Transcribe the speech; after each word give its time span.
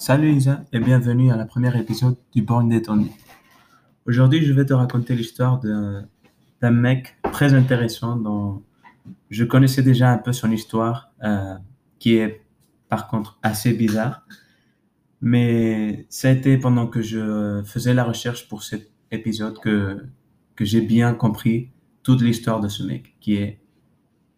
Salut 0.00 0.32
Isa 0.32 0.64
et 0.72 0.80
bienvenue 0.80 1.30
à 1.30 1.36
la 1.36 1.44
première 1.44 1.76
épisode 1.76 2.16
du 2.32 2.40
Born 2.40 2.70
Détendu. 2.70 3.10
Aujourd'hui, 4.06 4.42
je 4.42 4.54
vais 4.54 4.64
te 4.64 4.72
raconter 4.72 5.14
l'histoire 5.14 5.60
d'un 5.60 6.70
mec 6.70 7.18
très 7.32 7.52
intéressant 7.52 8.16
dont 8.16 8.62
je 9.28 9.44
connaissais 9.44 9.82
déjà 9.82 10.10
un 10.10 10.16
peu 10.16 10.32
son 10.32 10.50
histoire, 10.52 11.12
euh, 11.22 11.54
qui 11.98 12.14
est 12.14 12.40
par 12.88 13.08
contre 13.08 13.38
assez 13.42 13.74
bizarre. 13.74 14.26
Mais 15.20 16.06
ça 16.08 16.28
a 16.28 16.30
été 16.30 16.56
pendant 16.56 16.86
que 16.86 17.02
je 17.02 17.62
faisais 17.66 17.92
la 17.92 18.04
recherche 18.04 18.48
pour 18.48 18.62
cet 18.62 18.90
épisode 19.10 19.58
que, 19.58 20.06
que 20.56 20.64
j'ai 20.64 20.80
bien 20.80 21.12
compris 21.12 21.72
toute 22.02 22.22
l'histoire 22.22 22.60
de 22.60 22.68
ce 22.68 22.82
mec, 22.82 23.16
qui 23.20 23.34
est 23.34 23.60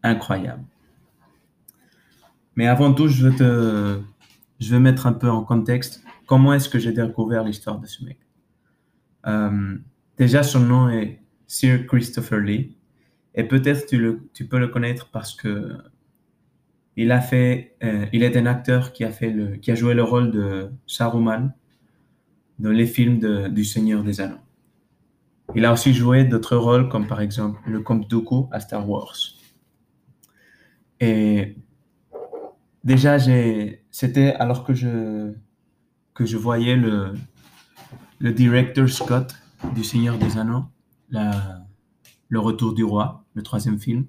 incroyable. 0.02 0.64
Mais 2.56 2.66
avant 2.66 2.92
tout, 2.92 3.06
je 3.06 3.29
veux 3.29 3.36
te, 3.36 4.00
je 4.62 4.72
veux 4.72 4.80
mettre 4.80 5.06
un 5.06 5.12
peu 5.12 5.29
en 5.29 5.42
contexte 5.42 6.04
comment 6.26 6.54
est-ce 6.54 6.68
que 6.68 6.78
j'ai 6.78 6.92
découvert 6.92 7.45
l'histoire 7.45 7.78
de 7.78 7.87
ce 7.87 8.05
mec. 8.05 8.18
Euh, 9.27 9.77
déjà, 10.16 10.42
son 10.42 10.60
nom 10.60 10.88
est 10.88 11.20
Sir 11.46 11.87
Christopher 11.87 12.38
Lee. 12.38 12.77
Et 13.34 13.45
peut-être 13.45 13.87
tu, 13.87 14.20
tu 14.32 14.46
peux 14.46 14.59
le 14.59 14.68
connaître 14.68 15.10
parce 15.10 15.34
que 15.34 15.78
il 16.96 17.10
a 17.10 17.20
fait, 17.20 17.77
euh, 17.82 18.06
il 18.12 18.23
est 18.23 18.37
un 18.37 18.46
acteur 18.46 18.92
qui 18.92 19.04
a 19.04 19.74
joué 19.74 19.95
le 19.95 20.02
rôle 20.02 20.30
de 20.30 20.70
Saruman 20.87 21.54
dans 22.59 22.70
les 22.70 22.87
films 22.87 23.48
du 23.48 23.65
Seigneur 23.65 24.04
des 24.04 24.20
Anneaux. 24.20 24.37
Il 25.54 25.65
a 25.65 25.73
aussi 25.73 25.92
joué 25.92 26.24
d'autres 26.24 26.56
rôles 26.56 26.88
comme 26.88 27.06
par 27.06 27.20
exemple 27.20 27.59
le 27.66 27.80
Comte 27.80 28.09
Dooku 28.09 28.48
à 28.52 28.60
Star 28.60 28.88
Wars. 28.88 29.16
Et 31.01 31.56
déjà, 32.84 33.18
j'ai, 33.18 33.81
c'était 33.92 34.34
alors 34.34 34.64
que 34.64 34.74
je, 34.74 35.32
que 36.14 36.24
je 36.24 36.37
voyais 36.37 36.74
le, 36.74 37.12
le 38.18 38.87
Scott 38.88 39.37
du 39.74 39.85
Seigneur 39.85 40.18
des 40.18 40.38
Anneaux, 40.38 40.65
le 41.10 42.38
Retour 42.40 42.73
du 42.73 42.82
Roi, 42.82 43.24
le 43.35 43.43
troisième 43.43 43.79
film, 43.79 44.07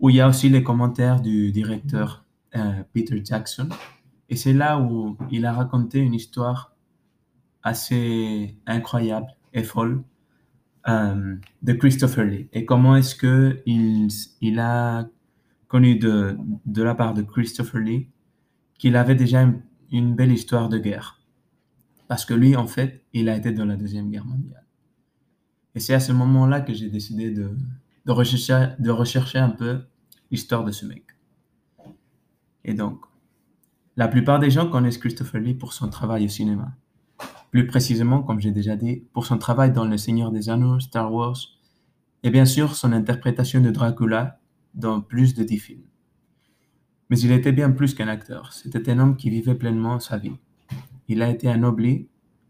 où 0.00 0.08
il 0.10 0.16
y 0.16 0.20
a 0.20 0.28
aussi 0.28 0.48
les 0.48 0.64
commentaires 0.64 1.20
du 1.20 1.52
directeur 1.52 2.24
euh, 2.56 2.82
Peter 2.94 3.22
Jackson. 3.22 3.68
Et 4.30 4.36
c'est 4.36 4.54
là 4.54 4.80
où 4.80 5.16
il 5.30 5.44
a 5.44 5.52
raconté 5.52 5.98
une 5.98 6.14
histoire 6.14 6.74
assez 7.62 8.56
incroyable 8.66 9.26
et 9.52 9.62
folle 9.62 10.02
euh, 10.88 11.36
de 11.62 11.72
Christopher 11.74 12.24
Lee. 12.24 12.48
Et 12.54 12.64
comment 12.64 12.96
est-ce 12.96 13.14
que 13.14 13.60
il, 13.66 14.08
il 14.40 14.58
a 14.58 15.06
connu 15.68 15.96
de, 15.96 16.38
de 16.64 16.82
la 16.82 16.94
part 16.94 17.12
de 17.12 17.20
Christopher 17.20 17.80
Lee 17.82 18.08
qu'il 18.80 18.96
avait 18.96 19.14
déjà 19.14 19.46
une, 19.92 20.14
belle 20.14 20.32
histoire 20.32 20.70
de 20.70 20.78
guerre. 20.78 21.20
Parce 22.08 22.24
que 22.24 22.32
lui, 22.32 22.56
en 22.56 22.66
fait, 22.66 23.04
il 23.12 23.28
a 23.28 23.36
été 23.36 23.52
dans 23.52 23.66
la 23.66 23.76
Deuxième 23.76 24.10
Guerre 24.10 24.24
mondiale. 24.24 24.66
Et 25.74 25.80
c'est 25.80 25.92
à 25.92 26.00
ce 26.00 26.12
moment-là 26.12 26.62
que 26.62 26.72
j'ai 26.72 26.88
décidé 26.88 27.30
de, 27.30 27.54
de, 28.06 28.12
rechercher, 28.12 28.68
de 28.78 28.90
rechercher 28.90 29.38
un 29.38 29.50
peu 29.50 29.82
l'histoire 30.30 30.64
de 30.64 30.72
ce 30.72 30.86
mec. 30.86 31.04
Et 32.64 32.72
donc, 32.72 33.04
la 33.96 34.08
plupart 34.08 34.38
des 34.38 34.50
gens 34.50 34.70
connaissent 34.70 34.98
Christopher 34.98 35.42
Lee 35.42 35.54
pour 35.54 35.74
son 35.74 35.90
travail 35.90 36.24
au 36.24 36.28
cinéma. 36.28 36.74
Plus 37.50 37.66
précisément, 37.66 38.22
comme 38.22 38.40
j'ai 38.40 38.50
déjà 38.50 38.76
dit, 38.76 39.04
pour 39.12 39.26
son 39.26 39.36
travail 39.36 39.72
dans 39.72 39.84
Le 39.84 39.98
Seigneur 39.98 40.32
des 40.32 40.48
Anneaux, 40.48 40.80
Star 40.80 41.12
Wars, 41.12 41.36
et 42.22 42.30
bien 42.30 42.46
sûr 42.46 42.74
son 42.74 42.92
interprétation 42.92 43.60
de 43.60 43.70
Dracula 43.70 44.40
dans 44.72 45.02
plus 45.02 45.34
de 45.34 45.44
dix 45.44 45.58
films. 45.58 45.89
Mais 47.10 47.18
il 47.18 47.32
était 47.32 47.52
bien 47.52 47.70
plus 47.70 47.94
qu'un 47.94 48.08
acteur, 48.08 48.52
c'était 48.52 48.90
un 48.90 48.98
homme 48.98 49.16
qui 49.16 49.30
vivait 49.30 49.54
pleinement 49.54 49.98
sa 49.98 50.16
vie. 50.16 50.32
Il 51.08 51.22
a 51.22 51.28
été 51.28 51.48
un 51.48 51.74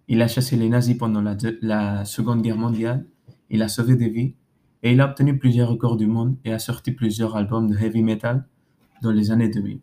il 0.09 0.23
a 0.23 0.29
chassé 0.29 0.57
les 0.57 0.69
nazis 0.69 0.99
pendant 0.99 1.23
la, 1.23 1.37
la 1.63 2.05
Seconde 2.05 2.43
Guerre 2.43 2.57
mondiale, 2.57 3.07
il 3.49 3.63
a 3.63 3.69
sauvé 3.69 3.97
des 3.97 4.09
vies, 4.09 4.35
et 4.83 4.93
il 4.93 5.01
a 5.01 5.09
obtenu 5.09 5.39
plusieurs 5.39 5.69
records 5.69 5.97
du 5.97 6.07
monde 6.07 6.37
et 6.45 6.53
a 6.53 6.59
sorti 6.59 6.93
plusieurs 6.93 7.37
albums 7.37 7.69
de 7.69 7.77
heavy 7.77 8.03
metal 8.03 8.47
dans 9.03 9.13
les 9.13 9.31
années 9.31 9.49
2000. 9.49 9.81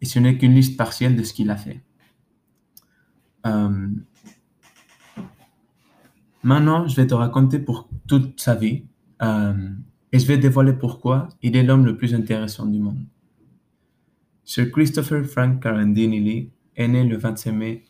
Et 0.00 0.04
ce 0.04 0.18
n'est 0.18 0.38
qu'une 0.38 0.54
liste 0.54 0.76
partielle 0.76 1.16
de 1.16 1.22
ce 1.22 1.32
qu'il 1.32 1.50
a 1.50 1.56
fait. 1.56 1.82
Euh, 3.46 3.88
Maintenant, 6.46 6.86
je 6.86 6.94
vais 6.94 7.08
te 7.08 7.14
raconter 7.14 7.58
pour 7.58 7.88
toute 8.06 8.38
sa 8.38 8.54
vie 8.54 8.84
euh, 9.20 9.68
et 10.12 10.20
je 10.20 10.26
vais 10.28 10.38
dévoiler 10.38 10.72
pourquoi 10.72 11.28
il 11.42 11.56
est 11.56 11.64
l'homme 11.64 11.84
le 11.84 11.96
plus 11.96 12.14
intéressant 12.14 12.66
du 12.66 12.78
monde. 12.78 13.00
Sir 14.48 14.70
Christopher 14.70 15.24
Frank 15.24 15.60
Carandini 15.60 16.20
Lee 16.20 16.50
est 16.76 16.86
né 16.86 17.02
le 17.02 17.16
25 17.16 17.50
mai 17.50 17.84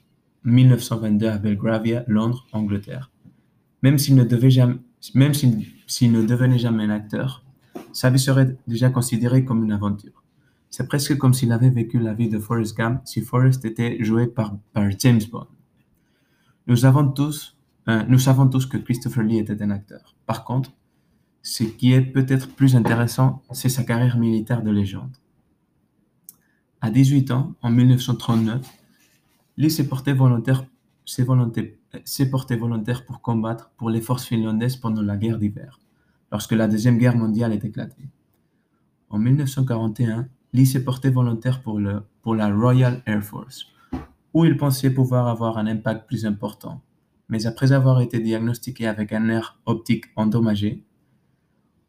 1922 0.44 1.26
à 1.26 1.36
Belgravia, 1.36 2.02
Londres, 2.06 2.46
Angleterre. 2.50 3.10
Même 3.82 3.98
s'il 3.98 4.14
ne, 4.14 4.24
devait 4.24 4.48
jamais, 4.48 4.76
même 5.14 5.34
s'il, 5.34 6.12
ne 6.12 6.22
devenait 6.22 6.58
jamais 6.58 6.84
un 6.84 6.90
acteur, 6.90 7.44
sa 7.92 8.08
vie 8.08 8.18
serait 8.18 8.56
déjà 8.66 8.88
considérée 8.88 9.44
comme 9.44 9.64
une 9.64 9.72
aventure. 9.72 10.24
C'est 10.70 10.88
presque 10.88 11.18
comme 11.18 11.34
s'il 11.34 11.52
avait 11.52 11.68
vécu 11.68 11.98
la 11.98 12.14
vie 12.14 12.30
de 12.30 12.38
Forrest 12.38 12.74
Gump 12.74 13.02
si 13.04 13.20
Forrest 13.20 13.62
était 13.66 14.02
joué 14.02 14.26
par, 14.26 14.56
James 14.98 15.20
Bond. 15.30 15.48
Euh, 16.68 18.02
nous 18.08 18.18
savons 18.18 18.48
tous 18.48 18.64
que 18.64 18.78
Christopher 18.78 19.24
Lee 19.24 19.40
était 19.40 19.62
un 19.62 19.70
acteur. 19.70 20.16
Par 20.24 20.42
contre, 20.42 20.72
ce 21.42 21.64
qui 21.64 21.92
est 21.92 22.00
peut-être 22.00 22.48
plus 22.48 22.76
intéressant, 22.76 23.42
c'est 23.52 23.68
sa 23.68 23.84
carrière 23.84 24.16
militaire 24.16 24.62
de 24.62 24.70
légende. 24.70 25.18
À 26.80 26.90
18 26.90 27.30
ans, 27.30 27.54
en 27.62 27.70
1939, 27.70 28.66
Lee 29.56 29.70
s'est 29.70 29.88
porté 29.88 30.12
volontaire, 30.12 30.66
pour 33.06 33.20
combattre 33.22 33.70
pour 33.76 33.90
les 33.90 34.00
forces 34.00 34.26
finlandaises 34.26 34.76
pendant 34.76 35.02
la 35.02 35.16
guerre 35.16 35.38
d'hiver, 35.38 35.80
lorsque 36.30 36.52
la 36.52 36.68
Deuxième 36.68 36.98
Guerre 36.98 37.16
mondiale 37.16 37.52
est 37.52 37.64
éclatée. 37.64 38.08
En 39.08 39.18
1941, 39.18 40.28
Lee 40.52 40.66
s'est 40.66 40.84
porté 40.84 41.10
volontaire 41.10 41.62
pour, 41.62 41.80
pour 42.22 42.34
la 42.34 42.54
Royal 42.54 43.02
Air 43.06 43.22
Force, 43.22 43.66
où 44.34 44.44
il 44.44 44.56
pensait 44.56 44.90
pouvoir 44.90 45.28
avoir 45.28 45.58
un 45.58 45.66
impact 45.66 46.06
plus 46.06 46.26
important 46.26 46.82
mais 47.28 47.46
après 47.46 47.72
avoir 47.72 48.00
été 48.00 48.20
diagnostiqué 48.20 48.86
avec 48.86 49.12
un 49.12 49.20
nerf 49.20 49.58
optique 49.66 50.06
endommagé, 50.16 50.84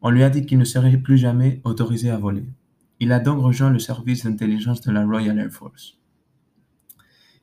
on 0.00 0.10
lui 0.10 0.22
a 0.22 0.30
dit 0.30 0.46
qu'il 0.46 0.58
ne 0.58 0.64
serait 0.64 0.96
plus 0.96 1.18
jamais 1.18 1.60
autorisé 1.64 2.10
à 2.10 2.18
voler. 2.18 2.44
Il 3.00 3.12
a 3.12 3.20
donc 3.20 3.40
rejoint 3.40 3.70
le 3.70 3.78
service 3.78 4.24
d'intelligence 4.24 4.80
de 4.80 4.90
la 4.90 5.04
Royal 5.04 5.38
Air 5.38 5.50
Force. 5.50 5.98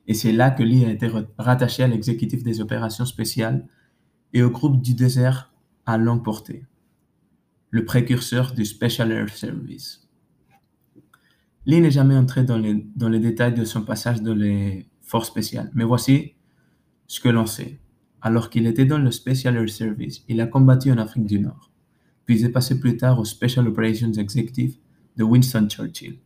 Et 0.06 0.14
c'est 0.14 0.32
là 0.32 0.50
que 0.50 0.62
Lee 0.62 0.84
a 0.84 0.90
été 0.90 1.10
rattaché 1.38 1.82
à 1.82 1.88
l'exécutif 1.88 2.42
des 2.42 2.60
opérations 2.60 3.06
spéciales 3.06 3.66
et 4.32 4.42
au 4.42 4.50
groupe 4.50 4.80
du 4.80 4.94
désert 4.94 5.52
à 5.86 5.98
longue 5.98 6.22
portée, 6.22 6.64
le 7.70 7.84
précurseur 7.84 8.52
du 8.52 8.64
Special 8.64 9.10
Air 9.10 9.30
Service. 9.30 10.08
Lee 11.64 11.80
n'est 11.80 11.90
jamais 11.90 12.16
entré 12.16 12.44
dans 12.44 12.58
les, 12.58 12.86
dans 12.94 13.10
détails 13.10 13.54
de 13.54 13.64
son 13.64 13.82
passage 13.82 14.22
dans 14.22 14.34
les 14.34 14.88
forces 15.00 15.28
spéciales, 15.28 15.70
mais 15.74 15.84
voici 15.84 16.34
ce 17.06 17.18
que 17.18 17.28
l'on 17.28 17.46
sait. 17.46 17.80
Alors 18.20 18.50
qu'il 18.50 18.66
était 18.66 18.84
dans 18.84 18.98
le 18.98 19.10
Special 19.10 19.56
Air 19.56 19.68
Service, 19.68 20.24
il 20.28 20.40
a 20.40 20.46
combattu 20.46 20.92
en 20.92 20.98
Afrique 20.98 21.26
du 21.26 21.40
Nord, 21.40 21.70
puis 22.24 22.44
est 22.44 22.50
passé 22.50 22.78
plus 22.78 22.96
tard 22.96 23.18
au 23.18 23.24
Special 23.24 23.66
Operations 23.66 24.12
Executive 24.12 24.76
de 25.16 25.24
Winston 25.24 25.68
Churchill. 25.68 26.18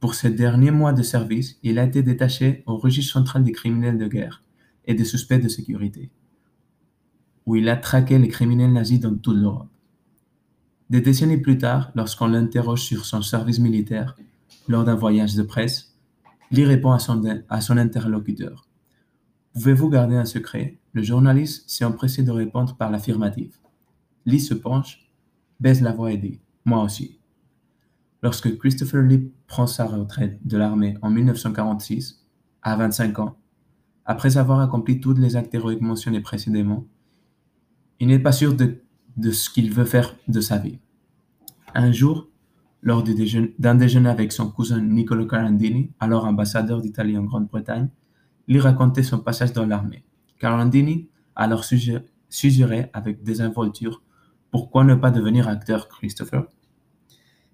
Pour 0.00 0.14
ces 0.14 0.30
derniers 0.30 0.70
mois 0.70 0.92
de 0.92 1.02
service, 1.02 1.58
il 1.62 1.78
a 1.78 1.84
été 1.84 2.02
détaché 2.02 2.62
au 2.66 2.76
registre 2.76 3.12
central 3.12 3.42
des 3.42 3.52
criminels 3.52 3.98
de 3.98 4.06
guerre 4.06 4.44
et 4.86 4.94
des 4.94 5.04
suspects 5.04 5.40
de 5.40 5.48
sécurité, 5.48 6.10
où 7.46 7.56
il 7.56 7.68
a 7.68 7.76
traqué 7.76 8.18
les 8.18 8.28
criminels 8.28 8.72
nazis 8.72 9.00
dans 9.00 9.16
toute 9.16 9.36
l'Europe. 9.36 9.68
Des 10.88 11.00
décennies 11.00 11.38
plus 11.38 11.58
tard, 11.58 11.90
lorsqu'on 11.94 12.28
l'interroge 12.28 12.82
sur 12.82 13.04
son 13.04 13.20
service 13.20 13.58
militaire 13.58 14.16
lors 14.68 14.84
d'un 14.84 14.94
voyage 14.94 15.34
de 15.34 15.42
presse, 15.42 15.94
Lee 16.50 16.64
répond 16.64 16.92
à 16.92 16.98
son, 16.98 17.22
à 17.48 17.60
son 17.60 17.76
interlocuteur. 17.76 18.66
Pouvez-vous 19.52 19.90
garder 19.90 20.16
un 20.16 20.24
secret? 20.24 20.78
Le 20.92 21.02
journaliste 21.02 21.68
s'est 21.68 21.84
empressé 21.84 22.22
de 22.22 22.30
répondre 22.30 22.76
par 22.76 22.90
l'affirmative. 22.90 23.56
Lee 24.24 24.40
se 24.40 24.54
penche, 24.54 25.10
baisse 25.60 25.80
la 25.80 25.92
voix 25.92 26.12
et 26.12 26.16
dit 26.16 26.40
Moi 26.64 26.82
aussi. 26.82 27.17
Lorsque 28.22 28.58
Christopher 28.58 29.02
Lee 29.02 29.32
prend 29.46 29.66
sa 29.66 29.84
retraite 29.84 30.44
de 30.44 30.56
l'armée 30.56 30.96
en 31.02 31.10
1946, 31.10 32.24
à 32.62 32.76
25 32.76 33.18
ans, 33.20 33.36
après 34.04 34.38
avoir 34.38 34.60
accompli 34.60 35.00
tous 35.00 35.14
les 35.14 35.36
actes 35.36 35.54
héroïques 35.54 35.82
mentionnés 35.82 36.20
précédemment, 36.20 36.86
il 38.00 38.08
n'est 38.08 38.18
pas 38.18 38.32
sûr 38.32 38.54
de, 38.54 38.82
ce 39.30 39.50
qu'il 39.50 39.72
veut 39.72 39.84
faire 39.84 40.16
de 40.26 40.40
sa 40.40 40.58
vie. 40.58 40.78
Un 41.74 41.92
jour, 41.92 42.28
lors 42.82 43.04
d'un 43.04 43.74
déjeuner, 43.74 44.08
avec 44.08 44.32
son 44.32 44.50
cousin 44.50 44.80
Niccolo 44.80 45.26
Carandini, 45.26 45.92
alors 46.00 46.24
ambassadeur 46.24 46.80
d'Italie 46.80 47.16
en 47.16 47.24
Grande-Bretagne, 47.24 47.88
Lee 48.48 48.60
racontait 48.60 49.02
son 49.02 49.18
passage 49.18 49.52
dans 49.52 49.66
l'armée. 49.66 50.04
Carandini 50.38 51.08
alors 51.36 51.64
suggéré 51.64 52.90
avec 52.92 53.22
désinvolture 53.22 54.02
pourquoi 54.50 54.84
ne 54.84 54.94
pas 54.94 55.10
devenir 55.10 55.46
acteur, 55.46 55.88
Christopher 55.88 56.46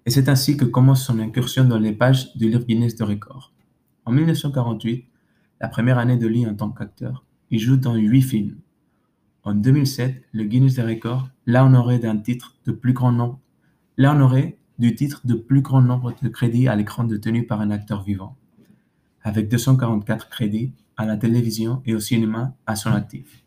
Et 0.05 0.11
c'est 0.11 0.29
ainsi 0.29 0.55
que 0.55 0.65
commence 0.65 1.03
son 1.03 1.19
incursion 1.19 1.65
dans 1.65 1.79
les 1.79 1.91
pages 1.91 2.35
du 2.35 2.47
livre 2.47 2.65
Guinness 2.65 2.95
de 2.95 3.03
records. 3.03 3.51
En 4.05 4.11
1948, 4.11 5.05
la 5.61 5.67
première 5.67 5.97
année 5.97 6.17
de 6.17 6.27
Lee 6.27 6.45
en 6.45 6.53
tant 6.53 6.69
qu'acteur, 6.69 7.25
il 7.49 7.59
joue 7.59 7.77
dans 7.77 7.95
huit 7.95 8.21
films. 8.21 8.57
En 9.43 9.55
2007, 9.55 10.23
le 10.31 10.43
Guinness 10.43 10.75
des 10.75 10.83
records 10.83 11.27
l'a 11.47 11.65
honoré 11.65 11.97
d'un 11.97 12.17
titre 12.17 12.55
de 12.65 12.71
plus 12.71 12.93
grand 12.93 13.11
nombre, 13.11 13.39
l'a 13.97 14.15
du 14.77 14.93
titre 14.93 15.21
de 15.25 15.33
plus 15.33 15.61
grand 15.61 15.81
nombre 15.81 16.13
de 16.21 16.29
crédits 16.29 16.67
à 16.67 16.75
l'écran 16.75 17.03
détenus 17.03 17.47
par 17.47 17.61
un 17.61 17.71
acteur 17.71 18.03
vivant, 18.03 18.35
avec 19.23 19.49
244 19.49 20.29
crédits 20.29 20.73
à 20.97 21.05
la 21.05 21.17
télévision 21.17 21.81
et 21.85 21.95
au 21.95 21.99
cinéma 21.99 22.55
à 22.67 22.75
son 22.75 22.91
actif. 22.91 23.43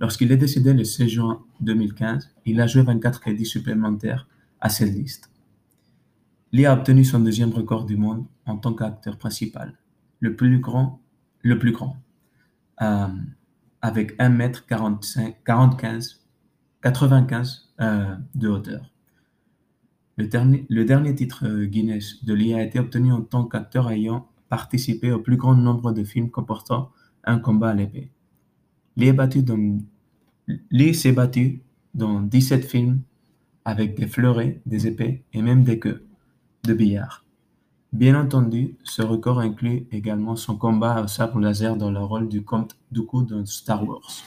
Lorsqu'il 0.00 0.30
est 0.32 0.36
décédé 0.36 0.72
le 0.72 0.84
16 0.84 1.08
juin 1.08 1.42
2015, 1.60 2.30
il 2.46 2.60
a 2.60 2.66
joué 2.66 2.82
24 2.82 3.20
crédits 3.20 3.46
supplémentaires 3.46 4.26
à 4.60 4.68
cette 4.68 4.92
liste. 4.92 5.30
Lee 6.52 6.66
a 6.66 6.72
obtenu 6.72 7.04
son 7.04 7.20
deuxième 7.20 7.52
record 7.52 7.84
du 7.84 7.96
monde 7.96 8.24
en 8.46 8.56
tant 8.56 8.72
qu'acteur 8.72 9.18
principal, 9.18 9.78
le 10.20 10.34
plus 10.34 10.58
grand, 10.60 11.00
le 11.42 11.58
plus 11.58 11.72
grand, 11.72 11.96
euh, 12.80 13.06
avec 13.82 14.18
1m45, 14.18 15.36
45, 15.44 16.16
95 16.82 17.74
de 18.34 18.48
hauteur. 18.48 18.90
Le 20.16 20.26
dernier, 20.26 20.66
le 20.68 20.84
dernier 20.84 21.14
titre 21.14 21.46
euh, 21.46 21.66
Guinness 21.66 22.24
de 22.24 22.34
Lee 22.34 22.52
a 22.52 22.62
été 22.62 22.80
obtenu 22.80 23.12
en 23.12 23.22
tant 23.22 23.44
qu'acteur 23.44 23.88
ayant 23.90 24.26
participé 24.48 25.12
au 25.12 25.20
plus 25.20 25.36
grand 25.36 25.54
nombre 25.54 25.92
de 25.92 26.02
films 26.02 26.30
comportant 26.30 26.90
un 27.22 27.38
combat 27.38 27.70
à 27.70 27.74
l'épée. 27.74 28.10
Lee 28.96 29.14
s'est 30.94 31.12
battu 31.12 31.62
dans 31.94 32.20
17 32.20 32.64
films 32.64 33.00
avec 33.68 33.94
des 33.94 34.06
fleurets, 34.06 34.62
des 34.64 34.86
épées 34.86 35.22
et 35.34 35.42
même 35.42 35.62
des 35.62 35.78
queues 35.78 36.06
de 36.64 36.72
billard. 36.72 37.26
Bien 37.92 38.18
entendu, 38.18 38.78
ce 38.82 39.02
record 39.02 39.40
inclut 39.40 39.86
également 39.92 40.36
son 40.36 40.56
combat 40.56 41.02
au 41.02 41.06
sabre 41.06 41.38
laser 41.38 41.76
dans 41.76 41.90
le 41.90 41.98
rôle 42.00 42.30
du 42.30 42.42
comte 42.42 42.78
Dooku 42.92 43.24
dans 43.24 43.44
Star 43.44 43.86
Wars. 43.86 44.22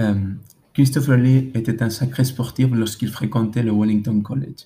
Euh, 0.00 0.14
Christopher 0.72 1.18
Lee 1.18 1.50
était 1.52 1.82
un 1.82 1.90
sacré 1.90 2.24
sportif 2.24 2.68
lorsqu'il 2.72 3.10
fréquentait 3.10 3.62
le 3.62 3.72
Wellington 3.72 4.22
College. 4.22 4.64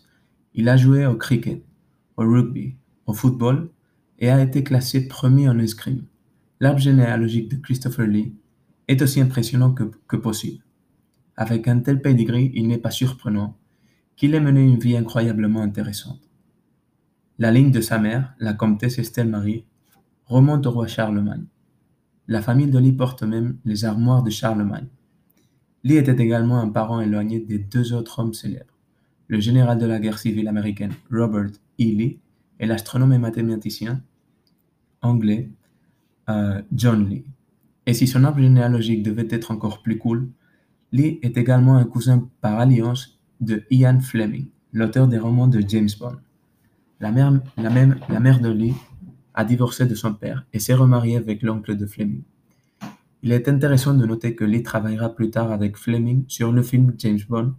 Il 0.54 0.68
a 0.68 0.76
joué 0.76 1.04
au 1.06 1.16
cricket, 1.16 1.64
au 2.16 2.22
rugby, 2.22 2.76
au 3.06 3.12
football 3.12 3.68
et 4.20 4.28
a 4.28 4.40
été 4.40 4.62
classé 4.62 5.08
premier 5.08 5.48
en 5.48 5.58
escrime. 5.58 6.04
L'arbre 6.60 6.78
généalogique 6.78 7.50
de 7.50 7.56
Christopher 7.56 8.06
Lee 8.06 8.34
est 8.86 9.00
aussi 9.00 9.20
impressionnant 9.20 9.72
que, 9.72 10.16
possible. 10.16 10.62
Avec 11.36 11.66
un 11.68 11.80
tel 11.80 12.02
pedigree, 12.02 12.52
il 12.54 12.68
n'est 12.68 12.78
pas 12.78 12.90
surprenant 12.90 13.56
qu'il 14.16 14.34
ait 14.34 14.40
mené 14.40 14.62
une 14.62 14.78
vie 14.78 14.96
incroyablement 14.96 15.62
intéressante. 15.62 16.20
La 17.38 17.50
ligne 17.50 17.70
de 17.70 17.80
sa 17.80 17.98
mère, 17.98 18.34
la 18.38 18.52
comtesse 18.52 18.98
Estelle 18.98 19.28
Marie, 19.28 19.64
remonte 20.26 20.66
au 20.66 20.70
roi 20.70 20.86
Charlemagne. 20.86 21.46
La 22.28 22.42
famille 22.42 22.70
de 22.70 22.78
Lee 22.78 22.92
porte 22.92 23.22
même 23.22 23.56
les 23.64 23.86
armoires 23.86 24.22
de 24.22 24.28
Charlemagne. 24.30 24.88
Lee 25.82 25.96
était 25.96 26.22
également 26.22 26.58
un 26.58 26.68
parent 26.68 27.00
éloigné 27.00 27.40
des 27.40 27.58
deux 27.58 27.94
autres 27.94 28.18
hommes 28.18 28.34
célèbres, 28.34 28.76
le 29.28 29.40
général 29.40 29.78
de 29.78 29.86
la 29.86 29.98
guerre 29.98 30.18
civile 30.18 30.48
américaine 30.48 30.92
Robert 31.10 31.46
E. 31.46 31.84
Lee 31.84 32.20
et 32.58 32.66
l'astronome 32.66 33.14
et 33.14 33.18
mathématicien 33.18 34.02
anglais 35.02 35.50
euh, 36.28 36.62
John 36.72 37.08
Lee. 37.08 37.24
Et 37.86 37.94
si 37.94 38.06
son 38.06 38.24
arbre 38.24 38.40
généalogique 38.40 39.02
devait 39.02 39.28
être 39.30 39.50
encore 39.50 39.82
plus 39.82 39.98
cool, 39.98 40.28
Lee 40.92 41.18
est 41.22 41.36
également 41.36 41.76
un 41.76 41.84
cousin 41.84 42.28
par 42.40 42.58
alliance 42.58 43.18
de 43.40 43.64
Ian 43.70 44.00
Fleming, 44.00 44.48
l'auteur 44.72 45.08
des 45.08 45.18
romans 45.18 45.48
de 45.48 45.62
James 45.66 45.88
Bond. 45.98 46.16
La 47.00 47.10
mère, 47.10 47.32
de 47.32 48.48
Lee 48.50 48.74
a 49.34 49.44
divorcé 49.44 49.86
de 49.86 49.94
son 49.94 50.12
père 50.12 50.46
et 50.52 50.58
s'est 50.58 50.74
remariée 50.74 51.16
avec 51.16 51.42
l'oncle 51.42 51.76
de 51.76 51.86
Fleming. 51.86 52.22
Il 53.22 53.32
est 53.32 53.48
intéressant 53.48 53.94
de 53.94 54.04
noter 54.04 54.34
que 54.34 54.44
Lee 54.44 54.62
travaillera 54.62 55.14
plus 55.14 55.30
tard 55.30 55.52
avec 55.52 55.76
Fleming 55.76 56.24
sur 56.28 56.52
le 56.52 56.62
film 56.62 56.94
James 56.98 57.20
Bond, 57.28 57.54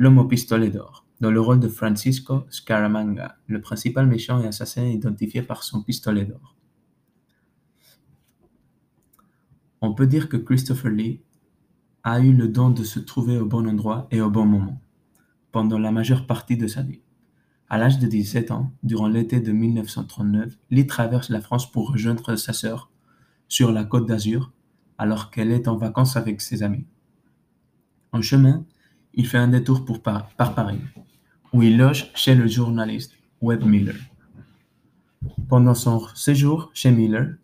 L'homme 0.00 0.16
au 0.16 0.24
pistolet 0.24 0.70
d'or, 0.70 1.04
dans 1.20 1.30
le 1.30 1.42
rôle 1.42 1.60
de 1.60 1.68
Francisco 1.68 2.44
Scaramanga, 2.48 3.36
le 3.46 3.60
principal 3.60 4.06
méchant 4.06 4.40
et 4.40 4.46
assassin 4.46 4.82
identifié 4.82 5.42
par 5.42 5.62
son 5.62 5.82
pistolet 5.82 6.24
d'or. 6.24 6.56
On 9.82 9.94
peut 9.94 10.06
dire 10.06 10.28
que 10.28 10.36
Christopher 10.36 10.90
Lee 10.90 11.20
a 12.02 12.20
eu 12.20 12.32
le 12.32 12.48
don 12.48 12.70
de 12.70 12.84
se 12.84 12.98
trouver 12.98 13.38
au 13.38 13.46
bon 13.46 13.66
endroit 13.66 14.08
et 14.10 14.20
au 14.20 14.30
bon 14.30 14.44
moment, 14.44 14.80
pendant 15.52 15.78
la 15.78 15.90
majeure 15.90 16.26
partie 16.26 16.56
de 16.56 16.66
sa 16.66 16.82
vie. 16.82 17.00
À 17.68 17.78
l'âge 17.78 17.98
de 17.98 18.06
17 18.06 18.50
ans, 18.50 18.72
durant 18.82 19.08
l'été 19.08 19.40
de 19.40 19.52
1939, 19.52 20.58
Lee 20.70 20.86
traverse 20.86 21.30
la 21.30 21.40
France 21.40 21.70
pour 21.70 21.92
rejoindre 21.92 22.36
sa 22.36 22.52
sœur 22.52 22.90
sur 23.48 23.72
la 23.72 23.84
côte 23.84 24.06
d'Azur 24.06 24.52
alors 24.98 25.30
qu'elle 25.30 25.50
est 25.50 25.66
en 25.66 25.76
vacances 25.76 26.16
avec 26.16 26.40
ses 26.40 26.62
amis. 26.62 26.84
En 28.12 28.20
chemin, 28.20 28.66
il 29.14 29.26
fait 29.26 29.38
un 29.38 29.48
détour 29.48 29.84
pour 29.84 30.02
par, 30.02 30.28
par 30.30 30.54
Paris, 30.54 30.80
où 31.52 31.62
il 31.62 31.78
loge 31.78 32.10
chez 32.14 32.34
le 32.34 32.46
journaliste 32.46 33.14
Webb 33.40 33.64
Miller. 33.64 33.96
Pendant 35.48 35.74
son 35.74 36.06
séjour 36.14 36.70
chez 36.74 36.90
Miller, 36.90 37.36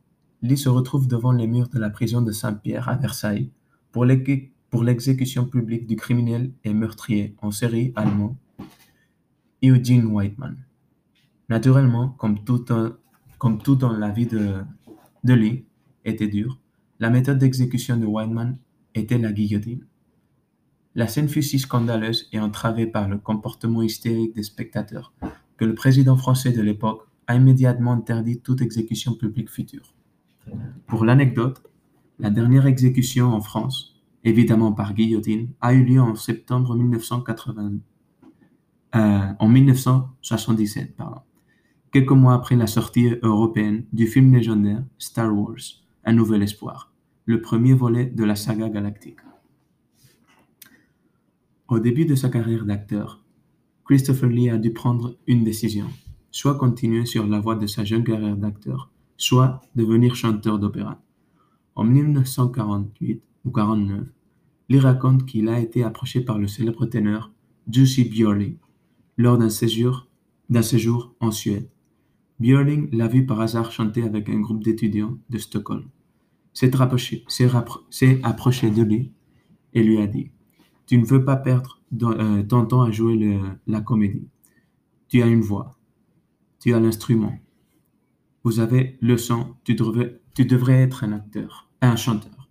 Lee 0.46 0.56
se 0.56 0.68
retrouve 0.68 1.08
devant 1.08 1.32
les 1.32 1.46
murs 1.46 1.68
de 1.68 1.78
la 1.78 1.90
prison 1.90 2.22
de 2.22 2.32
Saint-Pierre 2.32 2.88
à 2.88 2.96
Versailles 2.96 3.50
pour 3.92 4.04
l'exécution 4.04 5.46
publique 5.46 5.86
du 5.86 5.96
criminel 5.96 6.52
et 6.64 6.72
meurtrier 6.72 7.34
en 7.42 7.50
série 7.50 7.92
allemand 7.96 8.36
Eugene 9.62 10.06
Whiteman. 10.06 10.56
Naturellement, 11.48 12.10
comme 12.10 12.42
tout, 12.42 12.64
dans 13.74 13.92
la 13.92 14.10
vie 14.10 14.26
de, 14.26 14.62
de 15.24 15.34
Lee 15.34 15.64
était 16.04 16.28
dure, 16.28 16.60
la 16.98 17.10
méthode 17.10 17.38
d'exécution 17.38 17.96
de 17.96 18.06
Whiteman 18.06 18.58
était 18.94 19.18
la 19.18 19.32
guillotine. 19.32 19.84
La 20.94 21.08
scène 21.08 21.28
fut 21.28 21.42
si 21.42 21.58
scandaleuse 21.58 22.28
et 22.32 22.40
entravée 22.40 22.86
par 22.86 23.08
le 23.08 23.18
comportement 23.18 23.82
hystérique 23.82 24.34
des 24.34 24.42
spectateurs 24.42 25.12
que 25.56 25.64
le 25.64 25.74
président 25.74 26.16
français 26.16 26.52
de 26.52 26.62
l'époque 26.62 27.06
a 27.26 27.34
immédiatement 27.34 27.92
interdit 27.92 28.40
toute 28.40 28.62
exécution 28.62 29.14
publique 29.14 29.50
future. 29.50 29.95
Pour 30.86 31.04
l'anecdote, 31.04 31.62
la 32.18 32.30
dernière 32.30 32.66
exécution 32.66 33.26
en 33.26 33.40
France, 33.40 33.96
évidemment 34.24 34.72
par 34.72 34.94
guillotine, 34.94 35.50
a 35.60 35.74
eu 35.74 35.84
lieu 35.84 36.00
en 36.00 36.14
septembre 36.14 36.74
1980, 36.74 37.72
euh, 38.94 39.32
1977, 39.40 40.96
quelques 41.92 42.10
mois 42.12 42.34
après 42.34 42.56
la 42.56 42.66
sortie 42.66 43.14
européenne 43.22 43.84
du 43.92 44.06
film 44.06 44.34
légendaire 44.34 44.82
Star 44.98 45.32
Wars, 45.36 45.82
Un 46.04 46.12
nouvel 46.12 46.42
espoir, 46.42 46.92
le 47.24 47.40
premier 47.40 47.74
volet 47.74 48.06
de 48.06 48.24
la 48.24 48.36
saga 48.36 48.68
galactique. 48.68 49.18
Au 51.68 51.80
début 51.80 52.04
de 52.04 52.14
sa 52.14 52.28
carrière 52.28 52.64
d'acteur, 52.64 53.24
Christopher 53.84 54.28
Lee 54.28 54.50
a 54.50 54.56
dû 54.56 54.72
prendre 54.72 55.16
une 55.26 55.42
décision, 55.42 55.86
soit 56.30 56.56
continuer 56.56 57.06
sur 57.06 57.26
la 57.26 57.40
voie 57.40 57.56
de 57.56 57.66
sa 57.66 57.84
jeune 57.84 58.04
carrière 58.04 58.36
d'acteur, 58.36 58.90
soit 59.16 59.60
devenir 59.74 60.14
chanteur 60.14 60.58
d'opéra. 60.58 61.00
En 61.74 61.84
1948 61.84 63.22
ou 63.44 63.50
49, 63.50 64.06
Lee 64.68 64.78
raconte 64.80 65.26
qu'il 65.26 65.48
a 65.48 65.60
été 65.60 65.84
approché 65.84 66.20
par 66.20 66.38
le 66.38 66.48
célèbre 66.48 66.86
ténor 66.86 67.30
Jussi 67.70 68.04
Björling 68.04 68.56
lors 69.16 69.38
d'un 69.38 69.50
séjour, 69.50 70.08
en 71.20 71.30
Suède. 71.30 71.68
Björling 72.38 72.88
l'a 72.92 73.08
vu 73.08 73.24
par 73.26 73.40
hasard 73.40 73.72
chanter 73.72 74.02
avec 74.02 74.28
un 74.28 74.40
groupe 74.40 74.62
d'étudiants 74.62 75.18
de 75.30 75.38
Stockholm. 75.38 75.88
S'est 76.52 76.70
approché 78.22 78.70
de 78.70 78.82
lui 78.82 79.12
et 79.72 79.82
lui 79.82 79.98
a 79.98 80.06
dit 80.06 80.30
Tu 80.86 80.98
ne 80.98 81.04
veux 81.04 81.24
pas 81.24 81.36
perdre 81.36 81.80
euh, 82.02 82.42
ton 82.42 82.66
temps 82.66 82.82
à 82.82 82.90
jouer 82.90 83.40
la 83.66 83.80
comédie. 83.80 84.28
Tu 85.08 85.22
as 85.22 85.26
une 85.26 85.40
voix. 85.40 85.76
Tu 86.60 86.74
as 86.74 86.80
l'instrument. 86.80 87.34
Vous 88.46 88.60
avez 88.60 88.96
le 89.00 89.16
son, 89.16 89.56
tu 89.64 89.74
devrais, 89.74 90.20
tu 90.32 90.44
devrais 90.44 90.80
être 90.80 91.02
un 91.02 91.10
acteur, 91.10 91.68
un 91.80 91.96
chanteur. 91.96 92.48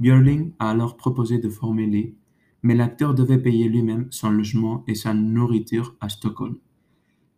Björling 0.00 0.50
a 0.58 0.68
alors 0.68 0.96
proposé 0.96 1.38
de 1.38 1.48
former 1.48 1.86
Lee, 1.86 2.16
mais 2.62 2.74
l'acteur 2.74 3.14
devait 3.14 3.38
payer 3.38 3.68
lui-même 3.68 4.08
son 4.10 4.30
logement 4.30 4.82
et 4.88 4.96
sa 4.96 5.14
nourriture 5.14 5.94
à 6.00 6.08
Stockholm. 6.08 6.56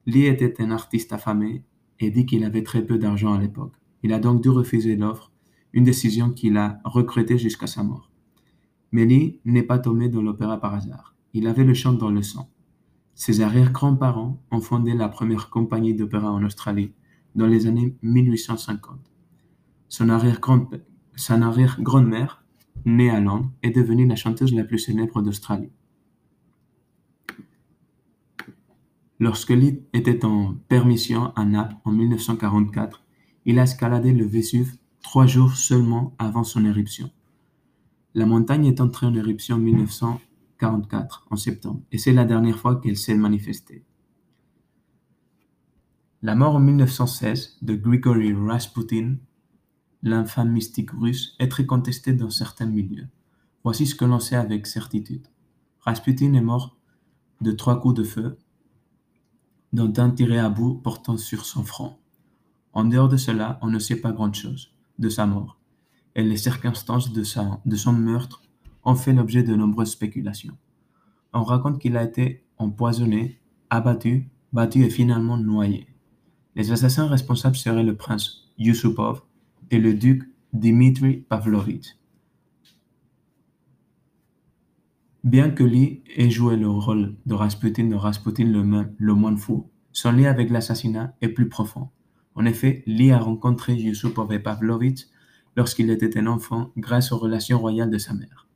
Lee 0.06 0.24
était 0.24 0.62
un 0.62 0.70
artiste 0.70 1.12
affamé 1.12 1.62
et 1.98 2.10
dit 2.10 2.24
qu'il 2.24 2.42
avait 2.44 2.62
très 2.62 2.86
peu 2.86 2.96
d'argent 2.96 3.34
à 3.34 3.38
l'époque. 3.38 3.74
Il 4.02 4.14
a 4.14 4.18
donc 4.18 4.42
dû 4.42 4.48
refuser 4.48 4.96
l'offre, 4.96 5.30
une 5.74 5.84
décision 5.84 6.30
qu'il 6.30 6.56
a 6.56 6.80
regrettée 6.84 7.36
jusqu'à 7.36 7.66
sa 7.66 7.82
mort. 7.82 8.10
Mais 8.92 9.04
Lee 9.04 9.40
n'est 9.44 9.62
pas 9.62 9.78
tombé 9.78 10.08
dans 10.08 10.22
l'opéra 10.22 10.58
par 10.58 10.72
hasard. 10.72 11.14
Il 11.34 11.46
avait 11.46 11.64
le 11.64 11.74
chant 11.74 11.92
dans 11.92 12.08
le 12.08 12.22
sang. 12.22 12.48
Ses 13.14 13.42
arrière-grands-parents 13.42 14.42
ont 14.50 14.60
fondé 14.62 14.94
la 14.94 15.10
première 15.10 15.50
compagnie 15.50 15.92
d'opéra 15.92 16.32
en 16.32 16.42
Australie 16.44 16.94
dans 17.34 17.46
les 17.46 17.66
années 17.66 17.94
1850. 18.02 18.98
Son 19.88 20.08
arrière-grand-mère, 20.08 22.44
née 22.84 23.10
à 23.10 23.20
Londres, 23.20 23.50
est 23.62 23.70
devenue 23.70 24.06
la 24.06 24.16
chanteuse 24.16 24.54
la 24.54 24.64
plus 24.64 24.78
célèbre 24.78 25.22
d'Australie. 25.22 25.70
Lorsque 29.18 29.50
Lee 29.50 29.82
était 29.92 30.24
en 30.24 30.54
permission 30.68 31.32
à 31.36 31.44
Naples 31.44 31.76
en 31.84 31.92
1944, 31.92 33.04
il 33.44 33.58
a 33.58 33.64
escaladé 33.64 34.12
le 34.12 34.24
Vésuve 34.24 34.76
trois 35.02 35.26
jours 35.26 35.56
seulement 35.56 36.14
avant 36.18 36.44
son 36.44 36.64
éruption. 36.64 37.10
La 38.14 38.26
montagne 38.26 38.66
est 38.66 38.80
entrée 38.80 39.06
en 39.06 39.14
éruption 39.14 39.56
en 39.56 39.60
1944, 39.60 41.26
en 41.30 41.36
septembre, 41.36 41.82
et 41.92 41.98
c'est 41.98 42.12
la 42.12 42.24
dernière 42.24 42.58
fois 42.58 42.80
qu'elle 42.80 42.96
s'est 42.96 43.14
manifestée. 43.14 43.84
La 46.22 46.34
mort 46.34 46.56
en 46.56 46.60
1916 46.60 47.56
de 47.62 47.74
Grigory 47.74 48.34
Rasputin, 48.34 49.16
l'infâme 50.02 50.50
mystique 50.50 50.90
russe, 50.90 51.34
est 51.38 51.48
très 51.48 51.64
contestée 51.64 52.12
dans 52.12 52.28
certains 52.28 52.66
milieux. 52.66 53.08
Voici 53.64 53.86
ce 53.86 53.94
que 53.94 54.04
l'on 54.04 54.20
sait 54.20 54.36
avec 54.36 54.66
certitude. 54.66 55.26
Rasputin 55.80 56.34
est 56.34 56.42
mort 56.42 56.76
de 57.40 57.52
trois 57.52 57.80
coups 57.80 57.94
de 57.94 58.04
feu, 58.04 58.36
dont 59.72 59.90
un 59.96 60.10
tiré 60.10 60.38
à 60.38 60.50
bout 60.50 60.74
portant 60.74 61.16
sur 61.16 61.46
son 61.46 61.64
front. 61.64 61.96
En 62.74 62.84
dehors 62.84 63.08
de 63.08 63.16
cela, 63.16 63.58
on 63.62 63.68
ne 63.68 63.78
sait 63.78 64.02
pas 64.02 64.12
grand-chose 64.12 64.74
de 64.98 65.08
sa 65.08 65.24
mort, 65.24 65.58
et 66.16 66.22
les 66.22 66.36
circonstances 66.36 67.14
de, 67.14 67.24
son 67.24 67.92
meurtre 67.94 68.42
ont 68.84 68.94
fait 68.94 69.14
l'objet 69.14 69.42
de 69.42 69.56
nombreuses 69.56 69.92
spéculations. 69.92 70.58
On 71.32 71.44
raconte 71.44 71.80
qu'il 71.80 71.96
a 71.96 72.04
été 72.04 72.44
empoisonné, 72.58 73.40
abattu, 73.70 74.28
battu 74.52 74.84
et 74.84 74.90
finalement 74.90 75.38
noyé. 75.38 75.89
Les 76.56 76.72
assassins 76.72 77.06
responsables 77.06 77.56
seraient 77.56 77.82
le 77.82 77.96
prince 77.96 78.48
Yusupov 78.58 79.22
et 79.70 79.78
le 79.78 79.94
duc 79.94 80.28
Dmitri 80.52 81.24
Pavlovitch. 81.28 81.96
Bien 85.22 85.50
que 85.50 85.62
Lee 85.62 86.02
ait 86.16 86.30
joué 86.30 86.56
le 86.56 86.68
rôle 86.68 87.14
de 87.26 87.34
Rasputin 87.34 87.84
de 87.84 87.94
Rasputin 87.94 88.44
le, 88.44 88.94
le 88.96 89.14
moine 89.14 89.36
fou, 89.36 89.70
son 89.92 90.12
lien 90.12 90.30
avec 90.30 90.50
l'assassinat 90.50 91.14
est 91.20 91.28
plus 91.28 91.48
profond. 91.48 91.90
En 92.34 92.46
effet, 92.46 92.82
Lee 92.86 93.10
a 93.10 93.18
rencontré 93.18 93.74
Yusupov 93.74 94.32
et 94.32 94.38
Pavlovitch 94.38 95.06
lorsqu'il 95.56 95.90
était 95.90 96.18
un 96.18 96.26
enfant 96.26 96.72
grâce 96.76 97.12
aux 97.12 97.18
relations 97.18 97.58
royales 97.58 97.90
de 97.90 97.98
sa 97.98 98.14
mère. 98.14 98.48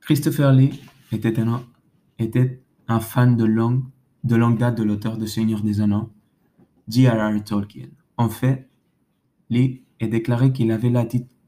Christopher 0.00 0.52
Lee 0.52 0.80
était 1.12 1.38
un, 1.38 1.62
était 2.18 2.62
un 2.86 3.00
fan 3.00 3.36
de 3.36 3.44
longue, 3.44 3.84
de 4.24 4.36
longue 4.36 4.58
date 4.58 4.76
de 4.76 4.82
l'auteur 4.82 5.16
de 5.16 5.26
Seigneur 5.26 5.62
des 5.62 5.80
Anneaux, 5.80 6.10
J.R.R. 6.88 7.42
Tolkien. 7.44 7.88
En 8.16 8.28
fait, 8.28 8.68
Lee 9.50 9.82
est 10.00 10.08
déclaré 10.08 10.52
qu'il 10.52 10.70
avait 10.70 10.92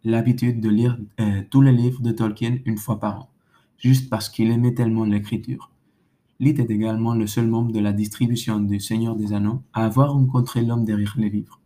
l'habitude 0.04 0.60
de 0.60 0.68
lire 0.68 0.98
euh, 1.20 1.42
tous 1.50 1.60
les 1.60 1.72
livres 1.72 2.02
de 2.02 2.12
Tolkien 2.12 2.58
une 2.64 2.78
fois 2.78 2.98
par 3.00 3.20
an, 3.20 3.30
juste 3.78 4.08
parce 4.08 4.28
qu'il 4.28 4.50
aimait 4.50 4.74
tellement 4.74 5.04
l'écriture. 5.04 5.70
Lee 6.38 6.50
est 6.50 6.70
également 6.70 7.14
le 7.14 7.26
seul 7.26 7.46
membre 7.46 7.72
de 7.72 7.80
la 7.80 7.92
distribution 7.92 8.60
du 8.60 8.80
Seigneur 8.80 9.16
des 9.16 9.32
Anneaux 9.32 9.62
à 9.72 9.84
avoir 9.84 10.12
rencontré 10.12 10.62
l'homme 10.62 10.84
derrière 10.84 11.14
les 11.18 11.28
livres. 11.28 11.60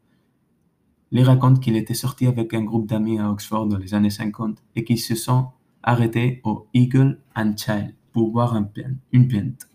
Lee 1.12 1.22
raconte 1.22 1.60
qu'il 1.60 1.76
était 1.76 1.94
sorti 1.94 2.26
avec 2.26 2.54
un 2.54 2.62
groupe 2.62 2.88
d'amis 2.88 3.20
à 3.20 3.30
Oxford 3.30 3.66
dans 3.66 3.78
les 3.78 3.94
années 3.94 4.10
50 4.10 4.62
et 4.74 4.84
qu'ils 4.84 4.98
se 4.98 5.14
sont 5.14 5.48
arrêté 5.84 6.40
au 6.44 6.66
Eagle 6.74 7.20
and 7.36 7.54
Child 7.56 7.94
pour 8.12 8.30
boire 8.30 8.56
un 8.56 8.68
une 9.12 9.28
pinte. 9.28 9.68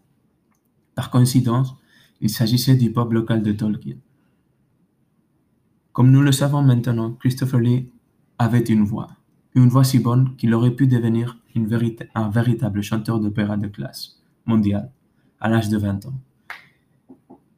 Par 1.00 1.12
coïncidence, 1.12 1.78
il 2.20 2.30
s'agissait 2.30 2.76
du 2.76 2.92
pub 2.92 3.14
local 3.14 3.42
de 3.42 3.54
Tolkien. 3.54 3.96
Comme 5.94 6.12
nous 6.12 6.22
le 6.22 6.34
savons 6.34 6.62
maintenant, 6.62 7.14
Christopher 7.14 7.62
Lee 7.62 7.90
avait 8.38 8.66
une 8.66 8.84
voix, 8.84 9.08
une 9.56 9.70
voix 9.70 9.86
si 9.86 10.00
bonne 10.00 10.36
qu'il 10.36 10.54
aurait 10.54 10.76
pu 10.76 10.88
devenir 10.88 11.40
un 12.16 12.30
véritable 12.30 12.82
chanteur 12.82 13.22
d'opéra 13.22 13.56
de 13.56 13.68
classe 13.68 14.22
mondiale 14.46 14.92
à 15.40 15.48
l'âge 15.48 15.70
de 15.70 15.78
20 15.78 16.08
ans. 16.08 16.20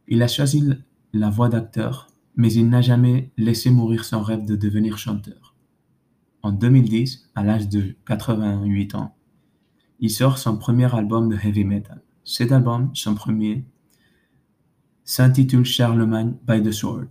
Il 0.08 0.22
a 0.22 0.28
choisi 0.28 0.64
la 1.12 1.32
voix 1.32 1.50
d'acteur, 1.50 2.10
mais 2.36 2.54
il 2.54 2.70
n'a 2.70 2.82
jamais 2.82 3.32
laissé 3.38 3.72
mourir 3.72 4.06
son 4.06 4.22
rêve 4.22 4.46
de 4.46 4.56
devenir 4.56 5.00
chanteur. 5.00 5.56
En 6.44 6.52
2010, 6.52 7.32
à 7.34 7.44
l'âge 7.44 7.70
de 7.70 7.96
88 8.06 8.94
ans, 8.94 9.16
il 10.00 10.12
sort 10.12 10.38
son 10.38 10.58
premier 10.58 10.94
album 10.94 11.28
de 11.28 11.38
heavy 11.44 11.66
metal. 11.66 12.04
Cet 12.24 12.52
album, 12.52 12.92
son 12.94 13.16
premier, 13.16 13.66
s'intitule 15.04 15.66
Charlemagne 15.66 16.36
by 16.48 16.62
the 16.62 16.72
Sword 16.72 17.08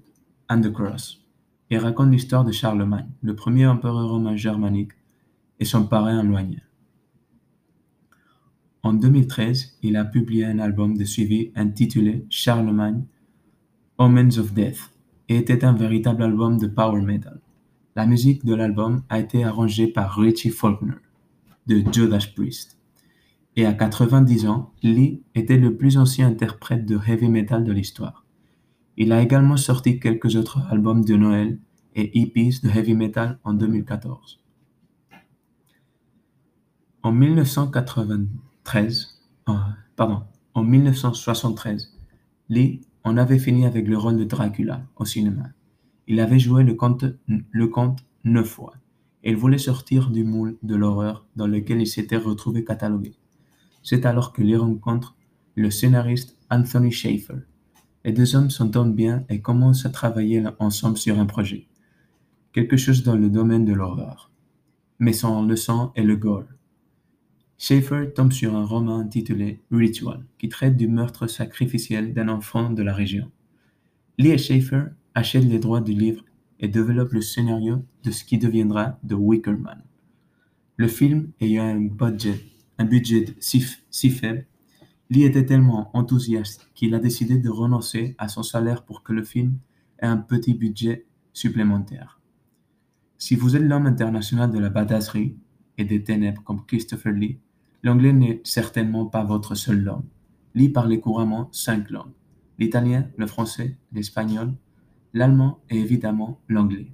and 0.49 0.61
the 0.61 0.73
Cross 0.73 1.25
et 1.71 1.79
raconte 1.79 2.13
l'histoire 2.13 2.45
de 2.45 2.53
Charlemagne, 2.53 3.11
le 3.23 3.35
premier 3.35 3.67
empereur 3.67 4.09
romain 4.09 4.37
germanique 4.37 4.93
et 5.59 5.65
son 5.65 5.87
parrain 5.87 6.23
éloigné. 6.23 6.63
En 8.83 8.95
2013, 8.95 9.79
il 9.83 9.97
a 9.97 10.05
publié 10.05 10.47
un 10.47 10.59
album 10.59 10.97
de 10.97 11.05
suivi 11.05 11.53
intitulé 11.55 12.25
Charlemagne, 12.31 13.05
Omens 13.99 14.39
of 14.39 14.55
Death 14.55 14.91
et 15.29 15.37
était 15.37 15.65
un 15.65 15.75
véritable 15.75 16.23
album 16.23 16.57
de 16.57 16.67
power 16.67 17.03
metal. 17.03 17.41
La 17.95 18.07
musique 18.07 18.45
de 18.45 18.55
l'album 18.55 19.03
a 19.09 19.19
été 19.19 19.45
arrangée 19.45 19.89
par 19.89 20.17
Richie 20.17 20.51
Faulkner 20.51 20.95
de 21.67 21.83
Judas 21.93 22.27
Priest. 22.35 22.80
Et 23.61 23.67
à 23.67 23.75
90 23.75 24.47
ans, 24.47 24.73
Lee 24.83 25.23
était 25.35 25.59
le 25.59 25.77
plus 25.77 25.99
ancien 25.99 26.29
interprète 26.29 26.87
de 26.87 26.99
heavy 27.07 27.29
metal 27.29 27.63
de 27.63 27.73
l'histoire. 27.73 28.25
Il 28.97 29.13
a 29.13 29.21
également 29.21 29.59
sorti 29.59 30.01
quelques 30.01 30.35
autres 30.35 30.63
albums 30.71 31.05
de 31.05 31.15
Noël 31.15 31.59
et 31.95 32.23
EPs 32.23 32.63
de 32.63 32.71
heavy 32.71 32.95
metal 32.95 33.39
en 33.45 33.53
2014. 33.53 34.41
En 37.03 37.13
1993, 37.13 39.21
euh, 39.51 39.53
1973, 40.57 41.99
Lee 42.49 42.81
en 43.05 43.19
avait 43.19 43.39
fini 43.39 43.67
avec 43.67 43.87
le 43.87 43.99
rôle 43.99 44.17
de 44.17 44.25
Dracula 44.25 44.87
au 44.97 45.05
cinéma. 45.05 45.51
Il 46.07 46.21
avait 46.21 46.39
joué 46.39 46.65
le 46.65 46.73
conte, 46.73 47.05
le 47.29 47.71
neuf 48.25 48.49
fois, 48.49 48.73
il 49.23 49.37
voulait 49.37 49.59
sortir 49.59 50.11
du 50.11 50.25
moule 50.25 50.57
de 50.63 50.77
l'horreur 50.77 51.27
dans 51.37 51.47
lequel 51.47 51.83
il 51.83 51.87
s'était 51.87 52.17
retrouvé 52.17 52.65
catalogué. 52.65 53.20
C'est 53.83 54.07
alors 54.07 54.33
que 54.33 54.43
les 54.43 54.57
rencontre 54.57 55.17
le 55.57 55.71
scénariste 55.71 56.37
Anthony 56.51 56.93
Schaeffer. 56.93 57.43
Les 58.05 58.13
deux 58.13 58.35
hommes 58.35 58.51
s'entendent 58.51 58.95
bien 58.95 59.25
et 59.29 59.41
commencent 59.41 59.87
à 59.87 59.91
travailler 59.91 60.43
ensemble 60.59 60.97
sur 60.97 61.19
un 61.19 61.27
projet. 61.27 61.67
Quelque 62.53 62.77
chose 62.77 63.03
dans 63.03 63.17
le 63.17 63.29
domaine 63.29 63.65
de 63.65 63.73
l'horreur, 63.73 64.31
mais 64.99 65.13
sans 65.13 65.43
le 65.43 65.57
sang 65.57 65.93
et 65.97 66.03
le 66.03 66.17
gore. 66.17 66.45
Schaeffer 67.59 68.13
tombe 68.15 68.33
sur 68.33 68.57
un 68.57 68.65
roman 68.65 69.01
intitulé 69.01 69.61
Ritual, 69.71 70.25
qui 70.39 70.49
traite 70.49 70.77
du 70.77 70.89
meurtre 70.89 71.27
sacrificiel 71.27 72.15
d'un 72.15 72.29
enfant 72.29 72.71
de 72.71 72.83
la 72.83 72.95
région. 72.95 73.31
Lee 74.17 74.31
et 74.31 74.39
Schaeffer 74.39 74.85
achète 75.15 75.45
les 75.45 75.59
droits 75.59 75.83
du 75.83 75.93
livre 75.93 76.25
et 76.59 76.69
développe 76.69 77.13
le 77.13 77.21
scénario 77.21 77.85
de 78.03 78.11
ce 78.11 78.25
qui 78.25 78.39
deviendra 78.39 78.99
The 79.07 79.13
Wicker 79.13 79.57
Man. 79.59 79.83
Le 80.77 80.89
film 80.89 81.33
ayant 81.41 81.65
un 81.65 81.81
budget, 81.81 82.41
un 82.81 82.85
budget 82.85 83.27
si, 83.41 83.63
si 83.91 84.09
faible, 84.09 84.47
Lee 85.11 85.25
était 85.25 85.45
tellement 85.45 85.95
enthousiaste 85.95 86.71
qu'il 86.75 86.95
a 86.95 86.99
décidé 86.99 87.37
de 87.37 87.51
renoncer 87.51 88.15
à 88.17 88.29
son 88.29 88.43
salaire 88.43 88.85
pour 88.85 89.03
que 89.03 89.13
le 89.13 89.23
film 89.23 89.59
ait 89.99 90.07
un 90.07 90.17
petit 90.17 90.55
budget 90.55 91.05
supplémentaire. 91.35 92.21
Si 93.19 93.37
vous 93.37 93.55
êtes 93.55 93.63
l'homme 93.63 93.87
international 93.87 94.51
de 94.51 94.59
la 94.59 94.71
badasserie 94.71 95.37
et 95.77 95.85
des 95.85 96.03
ténèbres 96.03 96.43
comme 96.43 96.65
Christopher 96.65 97.13
Lee, 97.13 97.39
l'anglais 97.83 98.15
n'est 98.15 98.41
certainement 98.45 99.05
pas 99.05 99.25
votre 99.25 99.55
seule 99.55 99.83
langue. 99.83 100.09
Lee 100.55 100.71
parlait 100.71 101.01
couramment 101.01 101.51
cinq 101.53 101.91
langues 101.91 102.15
l'italien, 102.59 103.09
le 103.17 103.27
français, 103.27 103.79
l'espagnol, 103.93 104.55
l'allemand 105.15 105.61
et 105.71 105.79
évidemment 105.79 106.41
l'anglais. 106.47 106.93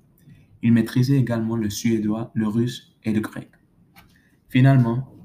Il 0.63 0.73
maîtrisait 0.73 1.19
également 1.19 1.57
le 1.57 1.71
suédois, 1.71 2.31
le 2.35 2.47
russe 2.47 2.97
et 3.03 3.13
le 3.13 3.21
grec. 3.21 3.51
Finalement, 4.49 5.16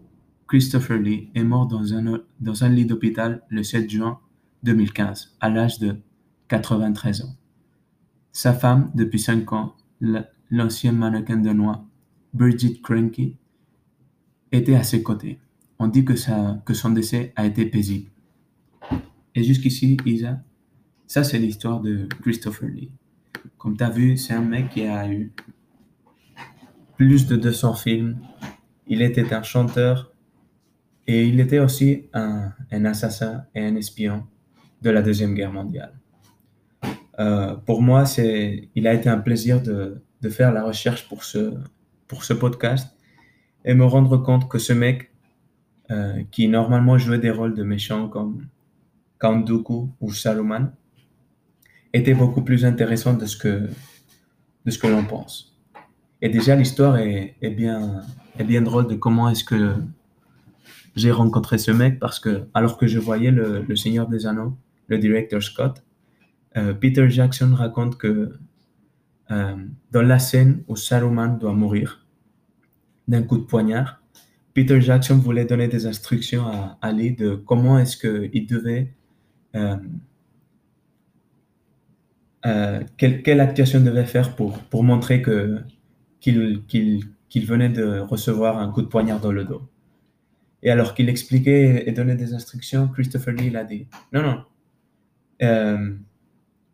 Christopher 0.51 0.97
Lee 0.97 1.29
est 1.33 1.45
mort 1.45 1.65
dans 1.65 1.93
un, 1.93 2.19
dans 2.41 2.65
un 2.65 2.67
lit 2.67 2.85
d'hôpital 2.85 3.41
le 3.47 3.63
7 3.63 3.89
juin 3.89 4.19
2015, 4.63 5.37
à 5.39 5.49
l'âge 5.49 5.79
de 5.79 5.95
93 6.49 7.21
ans. 7.21 7.37
Sa 8.33 8.51
femme, 8.51 8.91
depuis 8.93 9.17
5 9.17 9.53
ans, 9.53 9.77
l'ancien 10.49 10.91
mannequin 10.91 11.37
de 11.37 11.51
noix, 11.51 11.85
Bridget 12.33 12.81
Cranky, 12.83 13.37
était 14.51 14.75
à 14.75 14.83
ses 14.83 15.01
côtés. 15.01 15.39
On 15.79 15.87
dit 15.87 16.03
que, 16.03 16.15
que 16.65 16.73
son 16.73 16.89
décès 16.89 17.31
a 17.37 17.45
été 17.45 17.65
paisible. 17.65 18.11
Et 19.33 19.43
jusqu'ici, 19.45 19.95
Isa, 20.05 20.43
ça, 21.07 21.23
c'est 21.23 21.39
l'histoire 21.39 21.79
de 21.79 22.09
Christopher 22.23 22.67
Lee. 22.67 22.91
Comme 23.57 23.77
tu 23.77 23.85
as 23.85 23.89
vu, 23.89 24.17
c'est 24.17 24.33
un 24.33 24.41
mec 24.41 24.71
qui 24.71 24.81
a 24.81 25.09
eu 25.09 25.31
plus 26.97 27.25
de 27.25 27.37
200 27.37 27.73
films. 27.75 28.17
Il 28.87 29.01
était 29.01 29.33
un 29.33 29.43
chanteur 29.43 30.10
et 31.07 31.27
il 31.27 31.39
était 31.39 31.59
aussi 31.59 32.07
un, 32.13 32.53
assassin 32.85 33.45
et 33.55 33.65
un 33.65 33.75
espion 33.75 34.25
de 34.81 34.89
la 34.89 35.01
Deuxième 35.01 35.33
Guerre 35.33 35.51
mondiale. 35.51 35.93
Euh, 37.19 37.55
pour 37.55 37.81
moi, 37.81 38.03
il 38.17 38.87
a 38.87 38.93
été 38.93 39.09
un 39.09 39.17
plaisir 39.17 39.61
de, 39.61 40.01
faire 40.29 40.53
la 40.53 40.63
recherche 40.63 41.07
pour 41.09 41.23
ce, 41.23 41.53
pour 42.07 42.23
ce 42.23 42.33
podcast 42.33 42.95
et 43.65 43.73
me 43.73 43.85
rendre 43.85 44.17
compte 44.17 44.47
que 44.47 44.59
ce 44.59 44.73
mec, 44.73 45.11
euh, 45.89 46.23
qui 46.31 46.47
normalement 46.47 46.97
jouait 46.97 47.19
des 47.19 47.31
rôles 47.31 47.55
de 47.55 47.63
méchants 47.63 48.07
comme 48.07 48.47
Count 49.19 49.45
ou 49.99 50.11
Saruman 50.13 50.71
était 51.93 52.13
beaucoup 52.13 52.43
plus 52.43 52.63
intéressant 52.63 53.13
de 53.13 53.25
ce 53.25 53.35
que, 53.35 53.69
de 54.65 54.71
que 54.71 54.87
l'on 54.87 55.03
pense. 55.03 55.59
Et 56.21 56.29
déjà, 56.29 56.55
l'histoire 56.55 56.97
est, 56.97 57.35
est, 57.41 57.49
bien, 57.49 58.03
est 58.39 58.43
bien 58.43 58.61
drôle 58.61 58.87
de 58.87 58.95
comment 58.95 59.29
est-ce 59.29 59.43
que 59.43 59.75
j'ai 60.95 61.11
rencontré 61.11 61.57
ce 61.57 61.71
mec 61.71 61.99
parce 61.99 62.19
que, 62.19 62.47
alors 62.53 62.77
que 62.77 62.87
je 62.87 62.99
voyais 62.99 63.31
le, 63.31 63.75
Seigneur 63.75 64.07
des 64.07 64.25
Anneaux, 64.25 64.57
le 64.87 64.97
directeur 64.97 65.41
Scott, 65.41 65.83
euh, 66.57 66.73
Peter 66.73 67.09
Jackson 67.09 67.53
raconte 67.55 67.97
que 67.97 68.33
euh, 69.31 69.55
dans 69.91 70.01
la 70.01 70.19
scène 70.19 70.63
où 70.67 70.75
Saruman 70.75 71.37
doit 71.37 71.53
mourir 71.53 72.05
d'un 73.07 73.23
coup 73.23 73.37
de 73.37 73.43
poignard, 73.43 74.01
Peter 74.53 74.81
Jackson 74.81 75.17
voulait 75.17 75.45
donner 75.45 75.69
des 75.69 75.85
instructions 75.85 76.45
à 76.47 76.77
Ali 76.81 77.13
de 77.13 77.35
comment 77.35 77.79
est-ce 77.79 77.95
qu'il 77.95 78.45
devait, 78.45 78.93
euh, 79.55 79.77
euh, 82.45 82.81
quelle, 82.97 83.23
quelle, 83.23 83.39
actuation 83.39 83.79
devait 83.79 84.05
faire 84.05 84.35
pour, 84.35 84.59
pour 84.59 84.83
montrer 84.83 85.21
que, 85.21 85.61
qu'il, 86.19 86.63
qu'il, 86.67 87.05
qu'il 87.29 87.45
venait 87.45 87.69
de 87.69 87.99
recevoir 87.99 88.57
un 88.57 88.69
coup 88.69 88.81
de 88.81 88.87
poignard 88.87 89.21
dans 89.21 89.31
le 89.31 89.45
dos. 89.45 89.61
Et 90.63 90.69
alors 90.69 90.93
qu'il 90.93 91.09
expliquait 91.09 91.83
et 91.87 91.91
donnait 91.91 92.15
des 92.15 92.33
instructions, 92.33 92.87
Christopher 92.87 93.33
Lee 93.33 93.55
a 93.55 93.63
dit 93.63 93.87
non, 94.13 94.21
non. 94.21 94.43
Euh, 95.41 95.95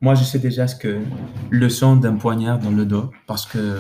moi, 0.01 0.13
je 0.15 0.23
sais 0.23 0.39
déjà 0.39 0.67
ce 0.67 0.75
que 0.75 1.01
le 1.49 1.69
son 1.69 1.95
d'un 1.95 2.15
poignard 2.15 2.59
dans 2.59 2.71
le 2.71 2.85
dos 2.85 3.11
parce 3.25 3.45
que 3.45 3.79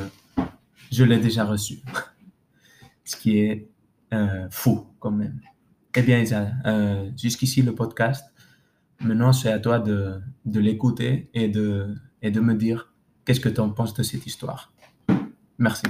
je 0.91 1.03
l'ai 1.03 1.19
déjà 1.19 1.43
reçu. 1.43 1.79
ce 3.03 3.15
qui 3.15 3.39
est 3.39 3.67
euh, 4.13 4.47
fou 4.49 4.85
quand 4.99 5.11
même. 5.11 5.39
Eh 5.95 6.01
bien, 6.01 6.19
Isa, 6.19 6.51
euh, 6.65 7.09
jusqu'ici 7.17 7.61
le 7.61 7.73
podcast. 7.73 8.25
Maintenant, 8.99 9.33
c'est 9.33 9.51
à 9.51 9.59
toi 9.59 9.79
de, 9.79 10.19
de 10.45 10.59
l'écouter 10.59 11.29
et 11.33 11.47
de, 11.47 11.95
et 12.21 12.31
de 12.31 12.39
me 12.39 12.53
dire 12.53 12.93
qu'est-ce 13.25 13.39
que 13.39 13.49
tu 13.49 13.59
en 13.59 13.69
penses 13.69 13.93
de 13.93 14.03
cette 14.03 14.25
histoire. 14.25 14.73
Merci. 15.57 15.87